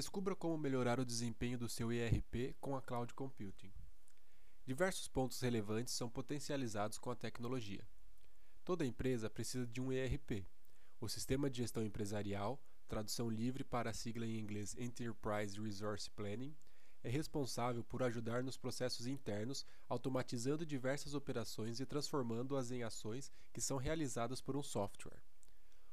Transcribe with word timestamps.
Descubra 0.00 0.34
como 0.34 0.56
melhorar 0.56 0.98
o 0.98 1.04
desempenho 1.04 1.58
do 1.58 1.68
seu 1.68 1.92
ERP 1.92 2.56
com 2.58 2.74
a 2.74 2.80
Cloud 2.80 3.12
Computing. 3.12 3.70
Diversos 4.64 5.06
pontos 5.08 5.38
relevantes 5.42 5.92
são 5.92 6.08
potencializados 6.08 6.96
com 6.96 7.10
a 7.10 7.14
tecnologia. 7.14 7.86
Toda 8.64 8.86
empresa 8.86 9.28
precisa 9.28 9.66
de 9.66 9.78
um 9.78 9.92
ERP, 9.92 10.48
o 11.02 11.06
Sistema 11.06 11.50
de 11.50 11.58
Gestão 11.58 11.84
Empresarial, 11.84 12.58
tradução 12.88 13.28
livre 13.28 13.62
para 13.62 13.90
a 13.90 13.92
sigla 13.92 14.24
em 14.24 14.38
inglês 14.38 14.74
Enterprise 14.78 15.60
Resource 15.60 16.08
Planning, 16.08 16.56
é 17.02 17.10
responsável 17.10 17.84
por 17.84 18.02
ajudar 18.02 18.42
nos 18.42 18.56
processos 18.56 19.06
internos, 19.06 19.66
automatizando 19.86 20.64
diversas 20.64 21.12
operações 21.12 21.78
e 21.78 21.84
transformando-as 21.84 22.70
em 22.70 22.82
ações 22.82 23.30
que 23.52 23.60
são 23.60 23.76
realizadas 23.76 24.40
por 24.40 24.56
um 24.56 24.62
software. 24.62 25.22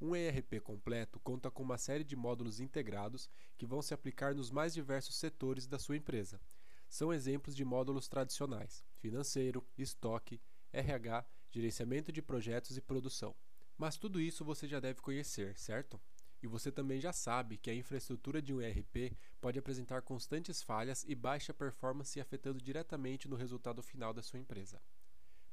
Um 0.00 0.14
ERP 0.14 0.60
completo 0.62 1.18
conta 1.18 1.50
com 1.50 1.60
uma 1.60 1.76
série 1.76 2.04
de 2.04 2.14
módulos 2.14 2.60
integrados 2.60 3.28
que 3.56 3.66
vão 3.66 3.82
se 3.82 3.92
aplicar 3.92 4.32
nos 4.32 4.48
mais 4.48 4.72
diversos 4.72 5.16
setores 5.16 5.66
da 5.66 5.76
sua 5.76 5.96
empresa. 5.96 6.40
São 6.88 7.12
exemplos 7.12 7.56
de 7.56 7.64
módulos 7.64 8.06
tradicionais: 8.06 8.84
financeiro, 8.98 9.66
estoque, 9.76 10.40
RH, 10.72 11.26
gerenciamento 11.50 12.12
de 12.12 12.22
projetos 12.22 12.76
e 12.76 12.80
produção. 12.80 13.34
Mas 13.76 13.96
tudo 13.96 14.20
isso 14.20 14.44
você 14.44 14.68
já 14.68 14.78
deve 14.78 15.00
conhecer, 15.00 15.58
certo? 15.58 16.00
E 16.40 16.46
você 16.46 16.70
também 16.70 17.00
já 17.00 17.12
sabe 17.12 17.58
que 17.58 17.68
a 17.68 17.74
infraestrutura 17.74 18.40
de 18.40 18.54
um 18.54 18.60
ERP 18.60 19.18
pode 19.40 19.58
apresentar 19.58 20.02
constantes 20.02 20.62
falhas 20.62 21.04
e 21.08 21.14
baixa 21.16 21.52
performance 21.52 22.20
afetando 22.20 22.62
diretamente 22.62 23.28
no 23.28 23.34
resultado 23.34 23.82
final 23.82 24.14
da 24.14 24.22
sua 24.22 24.38
empresa. 24.38 24.80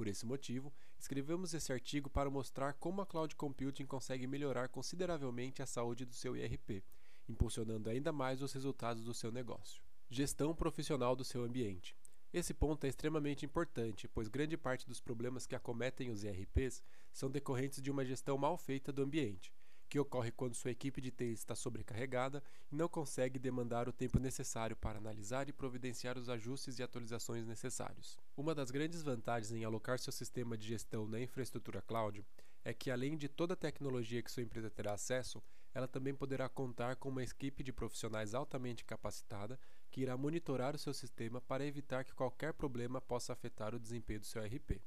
Por 0.00 0.08
esse 0.08 0.24
motivo, 0.24 0.72
escrevemos 0.98 1.52
esse 1.52 1.70
artigo 1.70 2.08
para 2.08 2.30
mostrar 2.30 2.72
como 2.72 3.02
a 3.02 3.06
cloud 3.06 3.36
computing 3.36 3.84
consegue 3.84 4.26
melhorar 4.26 4.70
consideravelmente 4.70 5.60
a 5.60 5.66
saúde 5.66 6.06
do 6.06 6.14
seu 6.14 6.34
IRP, 6.34 6.82
impulsionando 7.28 7.90
ainda 7.90 8.10
mais 8.10 8.40
os 8.40 8.50
resultados 8.54 9.04
do 9.04 9.12
seu 9.12 9.30
negócio. 9.30 9.82
Gestão 10.08 10.54
profissional 10.54 11.14
do 11.14 11.22
seu 11.22 11.44
ambiente. 11.44 11.94
Esse 12.32 12.54
ponto 12.54 12.86
é 12.86 12.88
extremamente 12.88 13.44
importante, 13.44 14.08
pois 14.08 14.26
grande 14.26 14.56
parte 14.56 14.88
dos 14.88 15.02
problemas 15.02 15.46
que 15.46 15.54
acometem 15.54 16.10
os 16.10 16.24
IRPs 16.24 16.82
são 17.12 17.30
decorrentes 17.30 17.82
de 17.82 17.90
uma 17.90 18.02
gestão 18.02 18.38
mal 18.38 18.56
feita 18.56 18.90
do 18.90 19.02
ambiente, 19.02 19.52
que 19.90 19.98
ocorre 19.98 20.30
quando 20.30 20.54
sua 20.54 20.70
equipe 20.70 21.00
de 21.00 21.10
TI 21.10 21.32
está 21.32 21.56
sobrecarregada 21.56 22.40
e 22.70 22.76
não 22.76 22.88
consegue 22.88 23.40
demandar 23.40 23.88
o 23.88 23.92
tempo 23.92 24.20
necessário 24.20 24.76
para 24.76 24.98
analisar 24.98 25.48
e 25.48 25.52
providenciar 25.52 26.16
os 26.16 26.28
ajustes 26.28 26.78
e 26.78 26.82
atualizações 26.84 27.44
necessários. 27.44 28.16
Uma 28.36 28.54
das 28.54 28.70
grandes 28.70 29.02
vantagens 29.02 29.50
em 29.50 29.64
alocar 29.64 29.98
seu 29.98 30.12
sistema 30.12 30.56
de 30.56 30.68
gestão 30.68 31.08
na 31.08 31.20
infraestrutura 31.20 31.82
cloud 31.82 32.24
é 32.64 32.72
que, 32.72 32.88
além 32.88 33.16
de 33.16 33.28
toda 33.28 33.54
a 33.54 33.56
tecnologia 33.56 34.22
que 34.22 34.30
sua 34.30 34.44
empresa 34.44 34.70
terá 34.70 34.92
acesso, 34.92 35.42
ela 35.74 35.88
também 35.88 36.14
poderá 36.14 36.48
contar 36.48 36.94
com 36.94 37.08
uma 37.08 37.24
equipe 37.24 37.64
de 37.64 37.72
profissionais 37.72 38.32
altamente 38.32 38.84
capacitada 38.84 39.58
que 39.90 40.02
irá 40.02 40.16
monitorar 40.16 40.76
o 40.76 40.78
seu 40.78 40.94
sistema 40.94 41.40
para 41.40 41.66
evitar 41.66 42.04
que 42.04 42.14
qualquer 42.14 42.52
problema 42.52 43.00
possa 43.00 43.32
afetar 43.32 43.74
o 43.74 43.80
desempenho 43.80 44.20
do 44.20 44.26
seu 44.26 44.40
RP. 44.40 44.80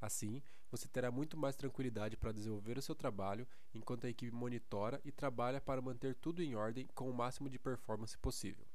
Assim, 0.00 0.42
você 0.70 0.88
terá 0.88 1.10
muito 1.10 1.36
mais 1.36 1.56
tranquilidade 1.56 2.16
para 2.16 2.32
desenvolver 2.32 2.78
o 2.78 2.82
seu 2.82 2.94
trabalho 2.94 3.46
enquanto 3.74 4.06
a 4.06 4.10
equipe 4.10 4.34
monitora 4.34 5.00
e 5.04 5.12
trabalha 5.12 5.60
para 5.60 5.82
manter 5.82 6.14
tudo 6.14 6.42
em 6.42 6.54
ordem 6.54 6.86
com 6.94 7.10
o 7.10 7.14
máximo 7.14 7.50
de 7.50 7.58
performance 7.58 8.16
possível. 8.16 8.66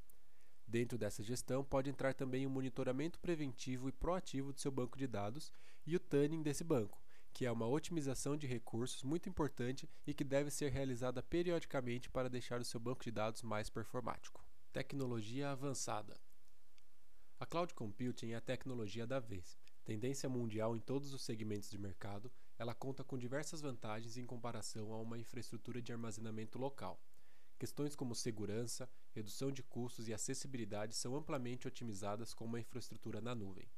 Dentro 0.68 0.98
dessa 0.98 1.24
gestão 1.24 1.64
pode 1.64 1.90
entrar 1.90 2.14
também 2.14 2.46
o 2.46 2.50
monitoramento 2.50 3.20
preventivo 3.20 3.88
e 3.88 3.92
proativo 3.92 4.52
do 4.54 4.60
seu 4.60 4.72
banco 4.72 4.98
de 4.98 5.08
dados 5.08 5.52
e 5.86 5.96
o 5.96 6.00
tuning 6.00 6.44
desse 6.44 6.64
banco, 6.64 7.02
que 7.34 7.46
é 7.46 7.52
uma 7.52 7.68
otimização 7.68 8.36
de 8.36 8.48
recursos 8.48 9.04
muito 9.04 9.30
importante 9.30 9.90
e 10.06 10.14
que 10.14 10.24
deve 10.24 10.52
ser 10.52 10.72
realizada 10.72 11.24
periodicamente 11.24 12.10
para 12.10 12.30
deixar 12.30 12.60
o 12.60 12.66
seu 12.66 12.80
banco 12.80 13.04
de 13.04 13.12
dados 13.12 13.42
mais 13.42 13.70
performático. 13.70 14.44
Tecnologia 14.74 15.52
avançada. 15.52 16.20
A 17.40 17.46
cloud 17.46 17.74
computing 17.74 18.32
é 18.32 18.36
a 18.36 18.42
tecnologia 18.42 19.06
da 19.06 19.20
vez 19.20 19.58
Tendência 19.86 20.28
mundial 20.28 20.76
em 20.76 20.80
todos 20.80 21.14
os 21.14 21.22
segmentos 21.22 21.70
de 21.70 21.78
mercado, 21.78 22.32
ela 22.58 22.74
conta 22.74 23.04
com 23.04 23.20
diversas 23.20 23.62
vantagens 23.62 24.18
em 24.18 24.26
comparação 24.26 24.92
a 24.92 25.00
uma 25.00 25.16
infraestrutura 25.16 25.80
de 25.80 25.94
armazenamento 25.94 26.58
local. 26.58 27.00
Questões 27.60 27.96
como 27.96 28.16
segurança, 28.16 28.90
redução 29.12 29.52
de 29.52 29.62
custos 29.62 30.08
e 30.08 30.14
acessibilidade 30.14 30.96
são 30.96 31.16
amplamente 31.16 31.68
otimizadas 31.68 32.34
com 32.34 32.46
uma 32.46 32.60
infraestrutura 32.60 33.22
na 33.22 33.36
nuvem. 33.36 33.70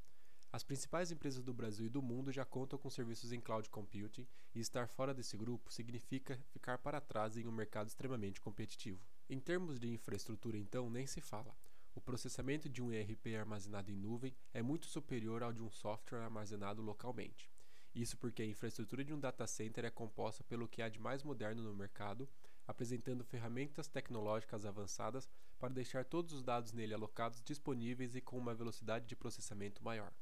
As 0.49 0.63
principais 0.63 1.11
empresas 1.11 1.43
do 1.43 1.53
Brasil 1.53 1.87
e 1.87 1.89
do 1.89 2.01
mundo 2.01 2.31
já 2.31 2.45
contam 2.45 2.79
com 2.79 2.89
serviços 2.89 3.33
em 3.33 3.41
cloud 3.41 3.69
computing 3.69 4.25
e 4.55 4.61
estar 4.61 4.87
fora 4.87 5.13
desse 5.13 5.35
grupo 5.35 5.73
significa 5.73 6.41
ficar 6.51 6.77
para 6.77 7.01
trás 7.01 7.35
em 7.35 7.45
um 7.45 7.51
mercado 7.51 7.89
extremamente 7.89 8.39
competitivo. 8.39 9.05
Em 9.29 9.41
termos 9.41 9.77
de 9.77 9.89
infraestrutura, 9.89 10.57
então, 10.57 10.89
nem 10.89 11.05
se 11.05 11.19
fala 11.19 11.53
o 11.97 12.01
processamento 12.01 12.69
de 12.69 12.79
um 12.79 12.93
ERP 12.93 13.35
armazenado 13.35 13.89
em 13.89 13.95
nuvem 13.95 14.35
é 14.53 14.61
muito 14.61 14.85
superior 14.85 15.41
ao 15.41 15.51
de 15.51 15.63
um 15.63 15.71
software 15.71 16.19
armazenado 16.19 16.79
localmente. 16.79 17.49
Isso 17.95 18.15
porque 18.17 18.43
a 18.43 18.45
infraestrutura 18.45 19.03
de 19.03 19.11
um 19.15 19.19
data 19.19 19.47
center 19.47 19.83
é 19.83 19.89
composta 19.89 20.43
pelo 20.43 20.67
que 20.67 20.83
há 20.83 20.89
de 20.89 20.99
mais 20.99 21.23
moderno 21.23 21.63
no 21.63 21.73
mercado, 21.73 22.29
apresentando 22.67 23.25
ferramentas 23.25 23.87
tecnológicas 23.87 24.63
avançadas 24.63 25.27
para 25.57 25.73
deixar 25.73 26.05
todos 26.05 26.33
os 26.33 26.43
dados 26.43 26.71
nele 26.71 26.93
alocados 26.93 27.41
disponíveis 27.41 28.15
e 28.15 28.21
com 28.21 28.37
uma 28.37 28.53
velocidade 28.53 29.07
de 29.07 29.15
processamento 29.15 29.83
maior. 29.83 30.13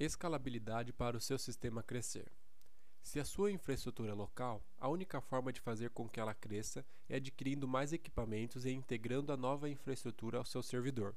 Escalabilidade 0.00 0.92
para 0.92 1.16
o 1.16 1.20
seu 1.20 1.38
sistema 1.38 1.84
crescer. 1.84 2.32
Se 3.02 3.18
a 3.18 3.24
sua 3.24 3.50
infraestrutura 3.50 4.12
é 4.12 4.14
local, 4.14 4.64
a 4.78 4.88
única 4.88 5.20
forma 5.20 5.52
de 5.52 5.60
fazer 5.60 5.90
com 5.90 6.08
que 6.08 6.20
ela 6.20 6.32
cresça 6.32 6.86
é 7.08 7.16
adquirindo 7.16 7.66
mais 7.68 7.92
equipamentos 7.92 8.64
e 8.64 8.70
integrando 8.70 9.32
a 9.32 9.36
nova 9.36 9.68
infraestrutura 9.68 10.38
ao 10.38 10.44
seu 10.44 10.62
servidor. 10.62 11.14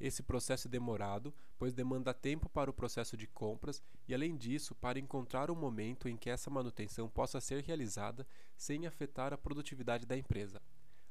Esse 0.00 0.22
processo 0.22 0.66
é 0.66 0.70
demorado, 0.70 1.32
pois 1.56 1.72
demanda 1.72 2.12
tempo 2.12 2.48
para 2.48 2.70
o 2.70 2.74
processo 2.74 3.16
de 3.16 3.28
compras 3.28 3.82
e, 4.08 4.14
além 4.14 4.36
disso, 4.36 4.74
para 4.74 4.98
encontrar 4.98 5.50
um 5.50 5.54
momento 5.54 6.08
em 6.08 6.16
que 6.16 6.30
essa 6.30 6.50
manutenção 6.50 7.08
possa 7.08 7.40
ser 7.40 7.62
realizada 7.62 8.26
sem 8.56 8.86
afetar 8.86 9.32
a 9.32 9.38
produtividade 9.38 10.04
da 10.04 10.16
empresa. 10.16 10.60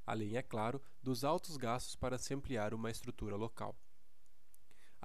Além, 0.06 0.36
é 0.36 0.42
claro, 0.42 0.81
dos 1.02 1.24
altos 1.24 1.56
gastos 1.56 1.96
para 1.96 2.18
se 2.18 2.34
ampliar 2.34 2.74
uma 2.74 2.92
estrutura 2.92 3.38
local. 3.38 3.74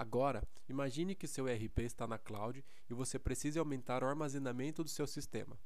Agora, 0.00 0.46
imagine 0.68 1.12
que 1.12 1.26
seu 1.26 1.48
ERP 1.48 1.80
está 1.80 2.06
na 2.06 2.16
cloud 2.16 2.64
e 2.88 2.94
você 2.94 3.18
precisa 3.18 3.58
aumentar 3.58 4.04
o 4.04 4.06
armazenamento 4.06 4.84
do 4.84 4.88
seu 4.88 5.08
sistema. 5.08 5.58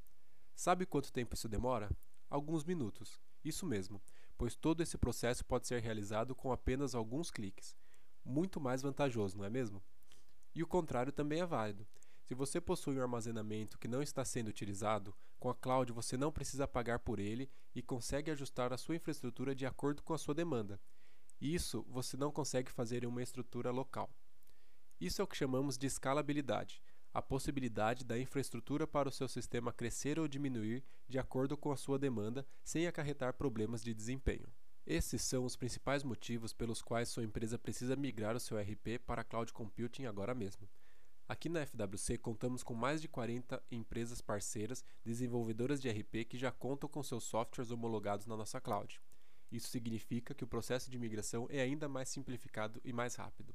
Sabe 0.55 0.87
quanto 0.87 1.13
tempo 1.13 1.35
isso 1.35 1.51
demora? 1.51 1.91
Alguns 2.31 2.65
minutos. 2.65 3.21
Isso 3.45 3.67
mesmo, 3.67 4.01
pois 4.39 4.57
todo 4.57 4.83
esse 4.83 4.97
processo 4.97 5.45
pode 5.45 5.67
ser 5.67 5.83
realizado 5.83 6.35
com 6.35 6.51
apenas 6.51 6.95
alguns 6.95 7.31
cliques. 7.31 7.77
Muito 8.25 8.59
mais 8.59 8.81
vantajoso, 8.81 9.37
não 9.37 9.45
é 9.45 9.51
mesmo? 9.51 9.83
E 10.55 10.63
o 10.63 10.67
contrário 10.67 11.13
também 11.13 11.41
é 11.41 11.47
válido. 11.47 11.87
Se 12.23 12.35
você 12.35 12.59
possui 12.59 12.97
um 12.97 13.03
armazenamento 13.03 13.79
que 13.79 13.87
não 13.87 14.01
está 14.01 14.25
sendo 14.25 14.49
utilizado, 14.49 15.15
com 15.39 15.51
a 15.51 15.55
cloud 15.55 15.93
você 15.93 16.17
não 16.17 16.33
precisa 16.33 16.67
pagar 16.67 17.01
por 17.01 17.19
ele 17.19 17.51
e 17.75 17.83
consegue 17.83 18.31
ajustar 18.31 18.73
a 18.73 18.79
sua 18.79 18.97
infraestrutura 18.97 19.55
de 19.55 19.67
acordo 19.67 20.03
com 20.03 20.15
a 20.15 20.19
sua 20.19 20.35
demanda. 20.35 20.81
Isso 21.43 21.85
você 21.89 22.17
não 22.17 22.31
consegue 22.31 22.71
fazer 22.71 23.03
em 23.03 23.09
uma 23.09 23.21
estrutura 23.21 23.73
local. 23.73 24.09
Isso 25.01 25.21
é 25.21 25.25
o 25.25 25.27
que 25.27 25.37
chamamos 25.37 25.77
de 25.77 25.89
escalabilidade, 25.89 26.81
a 27.13 27.21
possibilidade 27.21 28.05
da 28.05 28.17
infraestrutura 28.17 28.87
para 28.87 29.09
o 29.09 29.13
seu 29.13 29.27
sistema 29.27 29.73
crescer 29.73 30.21
ou 30.21 30.29
diminuir 30.29 30.85
de 31.09 31.19
acordo 31.19 31.57
com 31.57 31.73
a 31.73 31.77
sua 31.77 31.99
demanda 31.99 32.47
sem 32.63 32.87
acarretar 32.87 33.35
problemas 33.35 33.83
de 33.83 33.93
desempenho. 33.93 34.47
Esses 34.87 35.23
são 35.23 35.45
os 35.45 35.57
principais 35.57 36.05
motivos 36.05 36.53
pelos 36.53 36.81
quais 36.81 37.09
sua 37.09 37.25
empresa 37.25 37.59
precisa 37.59 37.97
migrar 37.97 38.37
o 38.37 38.41
seu 38.41 38.57
RP 38.57 39.01
para 39.05 39.25
cloud 39.25 39.53
computing 39.53 40.05
agora 40.05 40.37
mesmo. 40.37 40.69
Aqui 41.29 41.49
na 41.49 41.67
FWC 41.67 42.19
contamos 42.19 42.63
com 42.63 42.75
mais 42.75 43.03
de 43.03 43.09
40 43.09 43.61
empresas 43.69 44.21
parceiras 44.21 44.85
desenvolvedoras 45.05 45.81
de 45.81 45.91
RP 45.91 46.25
que 46.25 46.39
já 46.39 46.53
contam 46.53 46.89
com 46.89 47.03
seus 47.03 47.25
softwares 47.25 47.73
homologados 47.73 48.27
na 48.27 48.37
nossa 48.37 48.61
cloud. 48.61 49.03
Isso 49.53 49.69
significa 49.69 50.35
que 50.35 50.43
o 50.43 50.47
processo 50.49 50.91
de 50.91 50.99
migração 50.99 51.47
é 51.51 51.61
ainda 51.61 51.87
mais 51.87 52.09
simplificado 52.09 52.81
e 52.83 52.93
mais 52.93 53.15
rápido. 53.15 53.55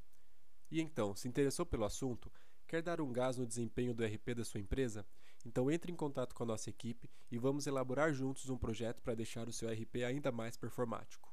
E 0.69 0.79
então, 0.79 1.15
se 1.15 1.27
interessou 1.27 1.65
pelo 1.65 1.85
assunto? 1.85 2.31
Quer 2.67 2.83
dar 2.83 3.01
um 3.01 3.11
gás 3.11 3.37
no 3.37 3.47
desempenho 3.47 3.95
do 3.95 4.05
RP 4.05 4.35
da 4.35 4.45
sua 4.45 4.59
empresa? 4.59 5.05
Então 5.45 5.71
entre 5.71 5.91
em 5.91 5.95
contato 5.95 6.35
com 6.35 6.43
a 6.43 6.45
nossa 6.45 6.69
equipe 6.69 7.09
e 7.31 7.37
vamos 7.37 7.65
elaborar 7.65 8.13
juntos 8.13 8.49
um 8.49 8.57
projeto 8.57 9.01
para 9.01 9.15
deixar 9.15 9.47
o 9.47 9.53
seu 9.53 9.69
RP 9.69 10.03
ainda 10.05 10.31
mais 10.31 10.55
performático. 10.55 11.26